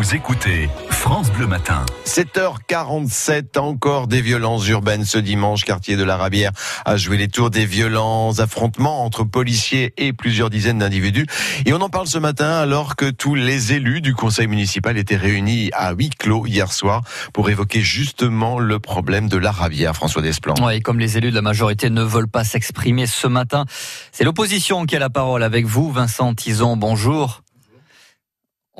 [0.00, 1.84] Vous écoutez France Bleu Matin.
[2.06, 5.66] 7h47, encore des violences urbaines ce dimanche.
[5.66, 6.52] Quartier de la Rabière
[6.86, 11.26] a joué les tours des violents affrontements entre policiers et plusieurs dizaines d'individus.
[11.66, 15.16] Et on en parle ce matin alors que tous les élus du conseil municipal étaient
[15.18, 17.02] réunis à huis clos hier soir
[17.34, 19.94] pour évoquer justement le problème de la Rabière.
[19.94, 20.54] François Desplan.
[20.64, 23.66] Ouais, et comme les élus de la majorité ne veulent pas s'exprimer ce matin,
[24.12, 25.92] c'est l'opposition qui a la parole avec vous.
[25.92, 27.42] Vincent Tison, bonjour.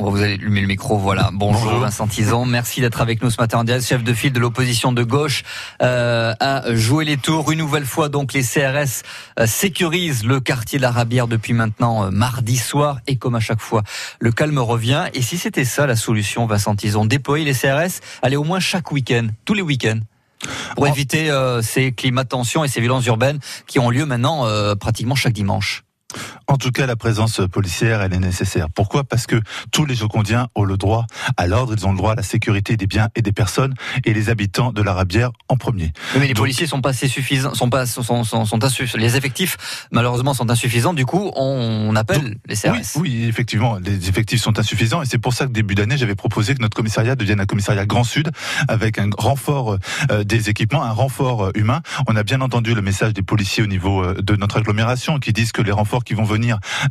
[0.00, 1.28] On va vous allumer le micro, voilà.
[1.30, 3.84] Bonjour, Vincent Tison, merci d'être avec nous ce matin en direct.
[3.84, 5.42] Chef de file de l'opposition de gauche
[5.82, 7.52] euh, a joué les tours.
[7.52, 9.02] Une nouvelle fois, donc les CRS
[9.38, 13.00] euh, sécurisent le quartier de la Rabière depuis maintenant euh, mardi soir.
[13.06, 13.82] Et comme à chaque fois,
[14.20, 15.04] le calme revient.
[15.12, 18.92] Et si c'était ça la solution, Vincent Tison, déployer les CRS, aller au moins chaque
[18.92, 20.00] week-end, tous les week-ends
[20.76, 24.46] pour éviter euh, ces climats de tension et ces violences urbaines qui ont lieu maintenant
[24.46, 25.84] euh, pratiquement chaque dimanche.
[26.50, 28.66] En tout cas, la présence policière, elle est nécessaire.
[28.74, 29.04] Pourquoi?
[29.04, 32.14] Parce que tous les Jocondiens ont le droit à l'ordre, ils ont le droit à
[32.16, 33.72] la sécurité des biens et des personnes,
[34.04, 35.92] et les habitants de la Rabière en premier.
[36.18, 38.58] Mais les policiers sont pas assez suffisants, sont pas sont, sont, sont,
[38.96, 40.92] les effectifs malheureusement sont insuffisants.
[40.92, 42.96] Du coup, on appelle les CRS.
[42.96, 46.16] Oui, oui, effectivement, les effectifs sont insuffisants, et c'est pour ça que début d'année, j'avais
[46.16, 48.28] proposé que notre commissariat devienne un commissariat Grand Sud
[48.66, 49.78] avec un renfort
[50.10, 51.80] euh, des équipements, un renfort euh, humain.
[52.08, 55.32] On a bien entendu le message des policiers au niveau euh, de notre agglomération qui
[55.32, 56.39] disent que les renforts qui vont venir,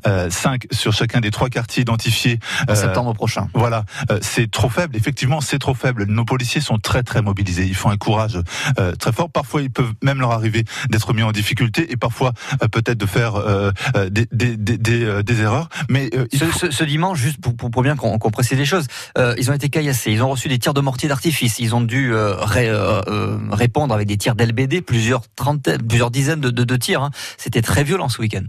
[0.08, 2.39] euh, 5 sur chacun des trois quartiers identifiés.
[2.67, 3.47] En septembre prochain.
[3.53, 4.95] Voilà, euh, c'est trop faible.
[4.95, 6.05] Effectivement, c'est trop faible.
[6.05, 7.66] Nos policiers sont très très mobilisés.
[7.66, 8.39] Ils font un courage
[8.80, 9.30] euh, très fort.
[9.30, 12.33] Parfois, ils peuvent même leur arriver d'être mis en difficulté et parfois
[12.64, 15.70] euh, peut-être de faire euh, euh, des, des, des, des, des erreurs.
[15.89, 16.59] Mais ce, faut...
[16.59, 18.88] ce, ce, dimanche, juste pour, pour, pour bien qu'on qu précise les choses,
[19.38, 20.11] ils ont été caillassés.
[20.11, 21.59] Ils ont reçu des tirs de mortier d'artifice.
[21.59, 22.70] Ils ont dû ré,
[23.52, 27.03] répondre avec des tirs d'LBD, plusieurs trentaines, plusieurs dizaines de, de, de tirs.
[27.03, 27.11] Hein.
[27.38, 28.44] C'était très violent ce week-end.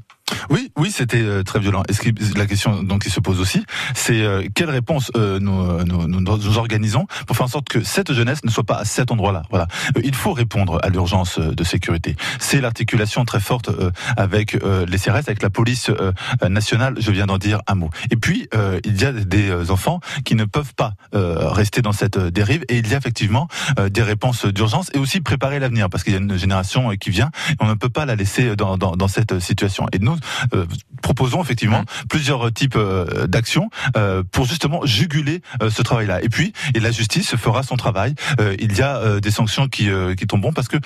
[0.48, 1.82] Oui, oui, c'était euh, très violent.
[1.88, 3.64] Et ce qui, la question donc qui se pose aussi,
[3.94, 7.82] c'est euh, quelle réponse euh, nous, nous, nous, nous, organisons pour faire en sorte que
[7.82, 9.42] cette jeunesse ne soit pas à cet endroit-là?
[9.50, 12.16] Voilà, euh, il faut répondre à l'urgence euh, de sécurité.
[12.38, 14.56] C'est l'articulation très forte euh, avec
[14.88, 15.90] les CRS, avec la police
[16.48, 16.94] nationale.
[16.98, 17.90] Je viens d'en dire un mot.
[18.10, 18.48] Et puis
[18.84, 22.88] il y a des enfants qui ne peuvent pas rester dans cette dérive, et il
[22.88, 23.48] y a effectivement
[23.90, 27.30] des réponses d'urgence et aussi préparer l'avenir parce qu'il y a une génération qui vient.
[27.50, 29.86] Et on ne peut pas la laisser dans, dans, dans cette situation.
[30.54, 30.66] Euh,
[31.02, 32.06] proposons effectivement mmh.
[32.08, 36.22] plusieurs types euh, d'actions euh, pour justement juguler ce travail-là.
[36.22, 38.14] Et puis, et la justice fera son travail.
[38.58, 40.76] il y a des sanctions qui, qui tomberont parce que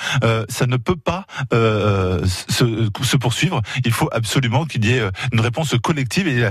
[0.49, 3.61] ça ne peut pas se, se, poursuivre.
[3.85, 5.03] Il faut absolument qu'il y ait
[5.33, 6.49] une réponse collective et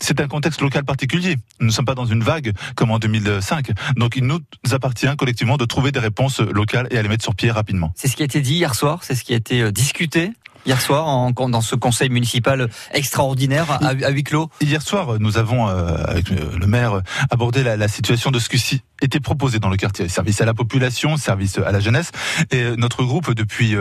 [0.00, 1.36] c'est un contexte local particulier.
[1.60, 3.70] Nous ne sommes pas dans une vague comme en 2005.
[3.96, 4.40] Donc il nous
[4.72, 7.92] appartient collectivement de trouver des réponses locales et à les mettre sur pied rapidement.
[7.96, 10.32] C'est ce qui a été dit hier soir, c'est ce qui a été discuté
[10.66, 15.38] hier soir en, dans ce conseil municipal extraordinaire à, à huis clos Hier soir, nous
[15.38, 19.68] avons, euh, avec le maire, abordé la, la situation de ce qui était proposé dans
[19.68, 20.08] le quartier.
[20.08, 22.10] Service à la population, service à la jeunesse.
[22.50, 23.76] Et notre groupe, depuis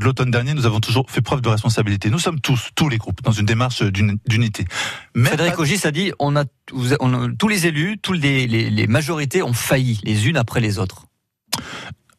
[0.00, 2.10] l'automne dernier, nous avons toujours fait preuve de responsabilité.
[2.10, 4.64] Nous sommes tous, tous les groupes, dans une démarche d'unité.
[5.16, 5.58] Frédéric.
[5.58, 6.44] Ogis a dit, on a,
[7.00, 10.60] on a, tous les élus, tous les, les, les majorités ont failli les unes après
[10.60, 11.06] les autres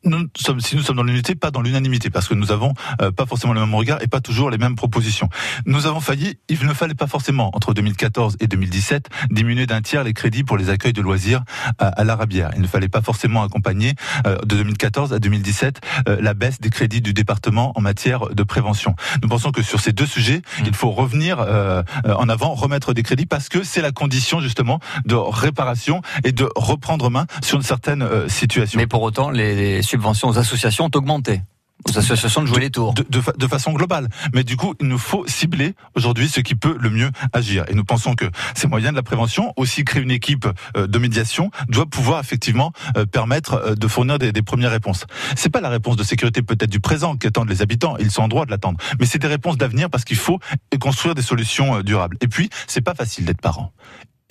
[0.05, 3.11] nous sommes, si nous sommes dans l'unité, pas dans l'unanimité, parce que nous avons euh,
[3.11, 5.29] pas forcément le même regard et pas toujours les mêmes propositions.
[5.65, 10.03] Nous avons failli, il ne fallait pas forcément, entre 2014 et 2017, diminuer d'un tiers
[10.03, 11.43] les crédits pour les accueils de loisirs
[11.79, 12.51] à, à l'Arabière.
[12.55, 13.93] Il ne fallait pas forcément accompagner
[14.25, 18.43] euh, de 2014 à 2017 euh, la baisse des crédits du département en matière de
[18.43, 18.95] prévention.
[19.21, 20.63] Nous pensons que sur ces deux sujets, mmh.
[20.67, 24.79] il faut revenir euh, en avant, remettre des crédits, parce que c'est la condition justement
[25.05, 28.79] de réparation et de reprendre main sur certaines situations.
[28.79, 31.41] Mais pour autant, les, les subventions aux associations ont augmenté
[31.85, 32.93] aux associations de jouer les tours.
[32.93, 34.07] De, de, de, façon globale.
[34.33, 37.65] Mais du coup, il nous faut cibler aujourd'hui ce qui peut le mieux agir.
[37.67, 40.97] Et nous pensons que ces moyens de la prévention, aussi créer une équipe euh, de
[40.97, 45.05] médiation, doit pouvoir effectivement euh, permettre euh, de fournir des, des, premières réponses.
[45.35, 48.29] C'est pas la réponse de sécurité peut-être du présent qu'attendent les habitants, ils sont en
[48.29, 48.79] droit de l'attendre.
[48.99, 50.39] Mais c'est des réponses d'avenir parce qu'il faut
[50.79, 52.17] construire des solutions durables.
[52.21, 53.73] Et puis, c'est pas facile d'être parent.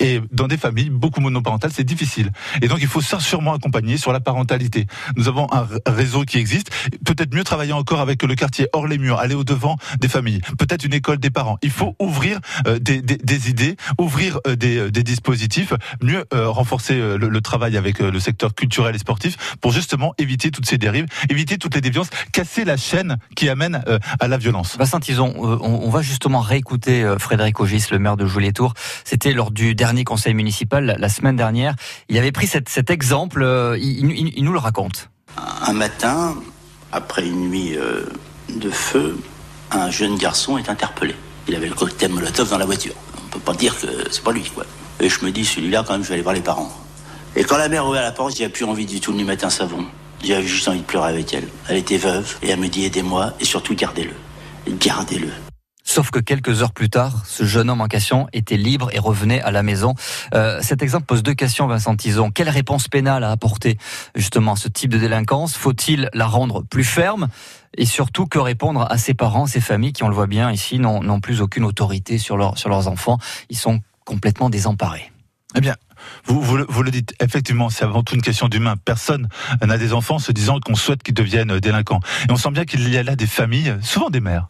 [0.03, 2.31] Et dans des familles beaucoup monoparentales, c'est difficile.
[2.61, 4.85] Et donc, il faut sûrement accompagner sur la parentalité.
[5.15, 6.69] Nous avons un réseau qui existe.
[7.05, 10.41] Peut-être mieux travailler encore avec le quartier hors les murs, aller au devant des familles.
[10.57, 11.57] Peut-être une école des parents.
[11.61, 17.41] Il faut ouvrir euh, des, idées, ouvrir euh, des, euh, des, dispositifs, mieux renforcer le,
[17.41, 21.75] travail avec le secteur culturel et sportif pour justement éviter toutes ces dérives, éviter toutes
[21.75, 23.83] les déviances, casser la chaîne qui amène
[24.19, 24.77] à la violence.
[24.77, 28.73] Vincent Tison, on, on, va justement réécouter Frédéric Ogis, le maire de Jouy-les-Tours.
[29.03, 31.75] C'était lors du dernier conseil municipal la, semaine dernière.
[32.09, 35.09] Il avait pris cet, exemple, euh, il, nous le raconte.
[35.37, 36.35] Un matin,
[36.91, 38.05] après une nuit euh,
[38.49, 39.17] de feu,
[39.71, 41.15] un jeune garçon est interpellé.
[41.47, 42.95] Il avait le cocktail Molotov dans la voiture.
[43.25, 44.65] On peut pas dire que c'est pas lui, quoi.
[44.99, 46.71] Et je me dis, celui-là, quand même, je vais aller voir les parents.
[47.35, 49.45] Et quand la mère ouvert la porte, j'ai plus envie du tout de lui mettre
[49.45, 49.85] un savon.
[50.23, 51.47] J'avais juste envie de pleurer avec elle.
[51.67, 54.13] Elle était veuve et elle me dit aidez-moi et surtout gardez-le.
[54.77, 55.29] Gardez-le.
[55.93, 59.43] Sauf que quelques heures plus tard, ce jeune homme en question était libre et revenait
[59.43, 59.93] à la maison.
[60.33, 62.31] Euh, cet exemple pose deux questions, Vincent Tison.
[62.31, 63.77] Quelle réponse pénale à apporter
[64.15, 65.55] justement à ce type de délinquance?
[65.55, 67.27] Faut-il la rendre plus ferme?
[67.77, 70.79] Et surtout que répondre à ses parents, ces familles qui, on le voit bien ici,
[70.79, 73.19] n'ont plus aucune autorité sur, leur, sur leurs enfants.
[73.51, 75.11] Ils sont complètement désemparés.
[75.53, 75.75] Eh bien,
[76.25, 78.77] vous, vous, le dites, effectivement, c'est avant tout une question d'humain.
[78.83, 79.29] Personne
[79.63, 81.99] n'a des enfants se disant qu'on souhaite qu'ils deviennent délinquants.
[82.27, 84.49] Et on sent bien qu'il y a là des familles, souvent des mères,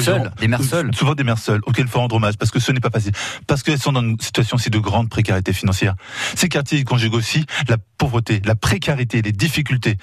[0.00, 0.94] Seules, des mères seules.
[0.94, 3.12] Souvent des mères seules, auxquelles il faut rendre hommage, parce que ce n'est pas facile.
[3.46, 5.94] Parce qu'elles sont dans une situation aussi de grande précarité financière.
[6.34, 9.96] Ces quartiers conjuguent aussi la pauvreté, la précarité, les difficultés.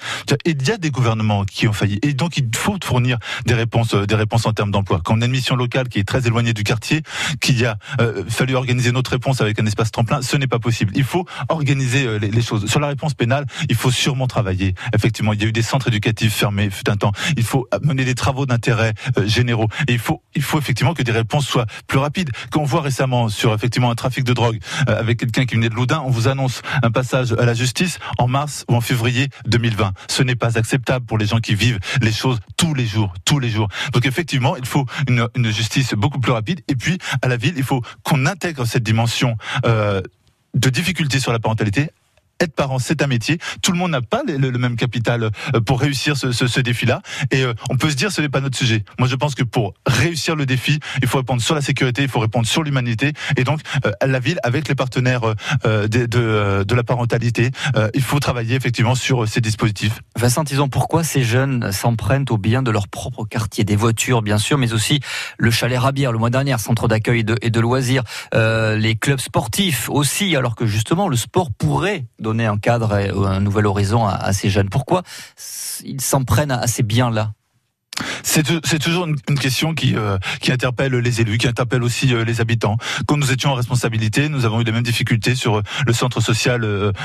[0.44, 1.98] Et il y a des gouvernements qui ont failli.
[2.02, 5.00] Et donc, il faut fournir des réponses, euh, des réponses en termes d'emploi.
[5.04, 7.02] Quand on a une mission locale qui est très éloignée du quartier,
[7.40, 10.92] qu'il a euh, fallu organiser notre réponse avec un espace tremplin, ce n'est pas possible.
[10.96, 12.66] Il faut organiser euh, les, choses.
[12.66, 14.74] Sur la réponse pénale, il faut sûrement travailler.
[14.94, 17.12] Effectivement, il y a eu des centres éducatifs fermés fut un temps.
[17.36, 18.94] Il faut mener des travaux d'intérêt
[19.26, 19.68] généraux.
[19.88, 20.22] Et il faut,
[20.58, 22.30] effectivement que des réponses soient plus rapides.
[22.50, 25.74] Quand on voit récemment sur effectivement un trafic de drogue avec quelqu'un qui venait de
[25.74, 29.92] Loudun, on vous annonce un passage à la justice en mars ou en février 2020.
[30.08, 33.38] Ce n'est pas acceptable pour les gens qui vivent les choses tous les jours, tous
[33.38, 33.68] les jours.
[33.92, 36.60] Donc effectivement, il faut une, justice beaucoup plus rapide.
[36.68, 39.36] Et puis, à la ville, il faut qu'on intègre cette dimension
[39.66, 40.00] euh,
[40.54, 41.90] de difficulté sur la parentalité
[42.40, 43.38] être parent, c'est un métier.
[43.62, 47.02] Tout le monde n'a pas le, même capital euh, pour réussir ce, défi-là.
[47.30, 48.84] Et euh, on peut se dire, ce n'est pas notre sujet.
[48.98, 52.08] Moi, je pense que pour réussir le défi, il faut répondre sur la sécurité, il
[52.08, 53.12] faut répondre sur l'humanité.
[53.36, 55.34] Et donc, euh, la ville, avec les partenaires
[55.64, 57.50] de, la parentalité,
[57.94, 60.00] il faut travailler effectivement sur ces dispositifs.
[60.16, 61.94] Vincent, disons pourquoi ces jeunes s'en
[62.30, 65.00] au bien de leur propre quartier, des voitures, bien sûr, mais aussi
[65.38, 68.02] le chalet Rabière le mois dernier, centre d'accueil et de loisirs,
[68.32, 73.40] les clubs sportifs aussi, alors que justement, le sport pourrait donner un cadre et un
[73.40, 74.70] nouvel horizon à, ces jeunes.
[74.70, 75.02] Pourquoi
[75.84, 77.34] ils s'en prennent à ces biens-là?
[78.24, 82.40] C'est toujours une, question qui, euh, qui interpelle les élus, qui interpelle aussi euh, les
[82.40, 82.76] habitants.
[83.06, 86.20] Quand nous étions en responsabilité, nous avons eu les mêmes difficultés sur euh, le centre
[86.20, 86.64] social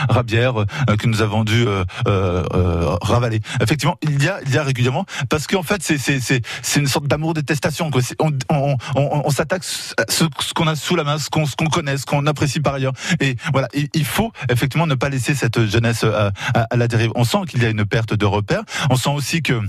[0.10, 0.54] Rabière
[0.98, 1.66] que nous avons dû
[2.06, 3.42] ravaler.
[3.62, 7.34] Effectivement, il y a, il y a régulièrement, parce qu'en fait, c'est une sorte d'amour
[7.34, 7.92] détestation.
[8.20, 12.06] On, on, on, on s'attaque ce, qu'on a sous la main, ce qu'on connaît, ce
[12.06, 12.94] qu'on apprécie par ailleurs.
[13.20, 17.12] Et voilà, il, faut effectivement ne pas laisser cette jeunesse à, à la dérive.
[17.16, 18.64] On sent qu'il y a une perte de repères.
[18.90, 19.60] On sent aussi que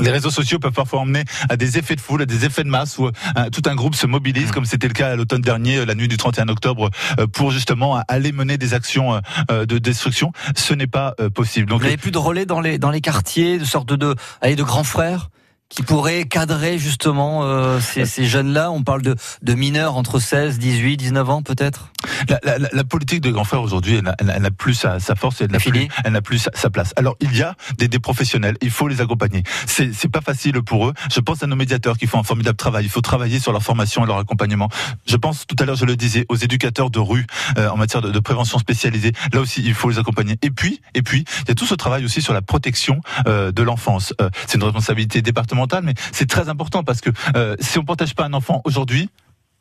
[0.00, 2.68] les réseaux sociaux peuvent parfois emmener à des effets de foule, à des effets de
[2.68, 3.10] masse où euh,
[3.52, 4.52] tout un groupe se mobilise, mmh.
[4.52, 7.50] comme c'était le cas à l'automne dernier, euh, la nuit du 31 octobre, euh, pour
[7.50, 10.32] justement aller mener des actions de destruction.
[10.56, 11.68] Ce n'est pas possible.
[11.68, 14.14] Donc, Vous n'avez plus de relais dans les dans les quartiers, de sorte de de,
[14.54, 15.28] de grands frères?
[15.72, 20.58] Qui pourrait cadrer justement euh, ces, ces jeunes-là On parle de, de mineurs entre 16,
[20.58, 21.88] 18, 19 ans peut-être?
[22.28, 25.44] La, la, la, politique de grand frère aujourd'hui, elle n'a plus sa, sa, force et
[25.44, 26.92] elle n'a plus, elle n'a plus sa, sa, place.
[26.96, 29.44] Alors il y a des, des professionnels, il faut les accompagner.
[29.66, 30.94] C'est, pas facile pour eux.
[31.10, 32.84] Je pense à nos médiateurs qui font un formidable travail.
[32.84, 34.68] Il faut travailler sur leur formation et leur accompagnement.
[35.06, 37.26] Je pense tout à l'heure, je le disais, aux éducateurs de rue
[37.56, 39.12] euh, en matière de, de, prévention spécialisée.
[39.32, 40.36] Là aussi, il faut les accompagner.
[40.42, 43.52] Et puis, et puis, il y a tout ce travail aussi sur la protection euh,
[43.52, 44.12] de l'enfance.
[44.46, 48.24] C'est une responsabilité départementale mais c'est très important parce que euh, si on protège pas
[48.24, 49.10] un enfant aujourd'hui,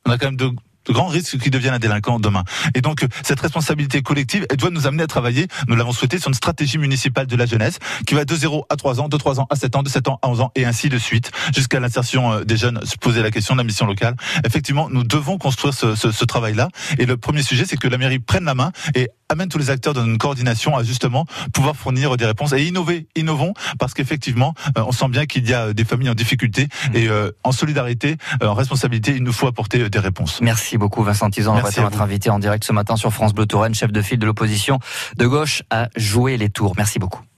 [0.06, 0.50] on a quand même de
[0.86, 2.44] de grands risques qu'il devienne un délinquant demain.
[2.75, 6.30] Et donc, cette responsabilité collective, elle doit nous amener à travailler, nous l'avons souhaité, sur
[6.30, 9.40] une stratégie municipale de la jeunesse, qui va de 0 à 3 ans, de 3
[9.40, 11.80] ans à 7 ans, de 7 ans à 11 ans, et ainsi de suite, jusqu'à
[11.80, 14.16] l'insertion euh, des jeunes, se poser la question de la mission locale.
[14.45, 16.69] Effectivement, nous devons construire ce, ce, ce travail-là.
[16.97, 19.69] Et le premier sujet, c'est que la mairie prenne la main et amène tous les
[19.69, 23.07] acteurs dans une coordination à justement pouvoir fournir des réponses et innover.
[23.16, 27.07] Innovons parce qu'effectivement, euh, on sent bien qu'il y a des familles en difficulté et
[27.07, 30.42] euh, en solidarité, en responsabilité, il nous faut apporter des réponses.
[30.42, 30.70] Merci.
[30.71, 33.92] Merci beaucoup Vincent Tizan notre invité en direct ce matin sur France Bleu Touraine, chef
[33.92, 34.80] de file de l'opposition
[35.18, 36.75] de gauche, à jouer les tours.
[36.78, 37.23] Merci beaucoup.